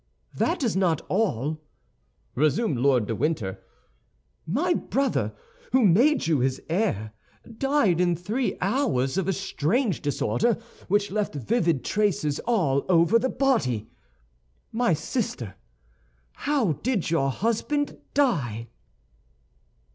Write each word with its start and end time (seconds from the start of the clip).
"That 0.33 0.63
is 0.63 0.75
not 0.75 0.99
all," 1.09 1.61
resumed 2.33 2.79
Lord 2.79 3.05
de 3.05 3.13
Winter. 3.15 3.59
"My 4.47 4.73
brother, 4.73 5.31
who 5.73 5.85
made 5.85 6.25
you 6.25 6.39
his 6.39 6.59
heir, 6.71 7.13
died 7.59 8.01
in 8.01 8.15
three 8.15 8.57
hours 8.61 9.19
of 9.19 9.27
a 9.27 9.31
strange 9.33 10.01
disorder 10.01 10.57
which 10.87 11.11
left 11.11 11.35
livid 11.51 11.85
traces 11.85 12.39
all 12.47 12.83
over 12.89 13.19
the 13.19 13.29
body. 13.29 13.91
My 14.71 14.93
sister, 14.95 15.53
how 16.31 16.71
did 16.73 17.11
your 17.11 17.29
husband 17.29 17.99
die?" 18.15 18.69